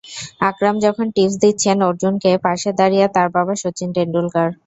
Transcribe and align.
আকরাম 0.41 0.75
যখন 0.85 1.05
টিপস 1.15 1.35
দিচ্ছেন 1.43 1.77
অর্জুনকে, 1.89 2.31
পাশে 2.45 2.69
দাঁড়িয়ে 2.79 3.05
তার 3.15 3.27
বাবা 3.35 3.53
শচীন 3.61 3.89
টেন্ডুলকার। 3.95 4.49